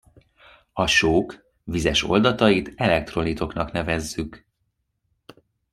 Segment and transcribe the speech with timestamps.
[0.73, 4.45] A sók vizes oldatait elektrolitoknak nevezzük.